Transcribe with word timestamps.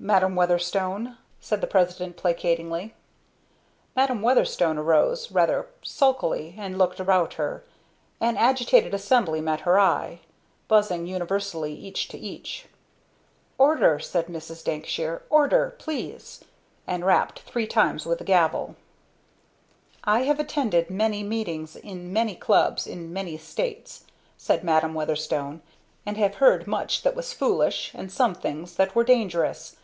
"Madam 0.00 0.36
Weatherstone?" 0.36 1.16
said 1.40 1.60
the 1.60 1.66
President, 1.66 2.16
placatingly. 2.16 2.94
Madam 3.96 4.22
Weatherstone 4.22 4.78
arose, 4.78 5.32
rather 5.32 5.66
sulkily, 5.82 6.54
and 6.56 6.78
looked 6.78 7.00
about 7.00 7.34
her. 7.34 7.64
An 8.20 8.36
agitated 8.36 8.94
assembly 8.94 9.40
met 9.40 9.62
her 9.62 9.76
eye, 9.80 10.20
buzzing 10.68 11.08
universally 11.08 11.74
each 11.74 12.06
to 12.10 12.16
each. 12.16 12.66
"Order!" 13.58 13.98
said 13.98 14.28
Mrs. 14.28 14.62
Dankshire, 14.62 15.22
"ORDER, 15.30 15.74
please!" 15.78 16.44
and 16.86 17.04
rapped 17.04 17.40
three 17.40 17.66
times 17.66 18.06
with 18.06 18.18
the 18.18 18.24
gavel. 18.24 18.76
"I 20.04 20.20
have 20.20 20.38
attended 20.38 20.90
many 20.90 21.24
meetings, 21.24 21.74
in 21.74 22.12
many 22.12 22.36
clubs, 22.36 22.86
in 22.86 23.12
many 23.12 23.36
states," 23.36 24.04
said 24.36 24.62
Madam 24.62 24.94
Weatherstone, 24.94 25.60
"and 26.06 26.16
have 26.18 26.36
heard 26.36 26.68
much 26.68 27.02
that 27.02 27.16
was 27.16 27.32
foolish, 27.32 27.90
and 27.96 28.12
some 28.12 28.36
things 28.36 28.76
that 28.76 28.94
were 28.94 29.02
dangerous. 29.02 29.74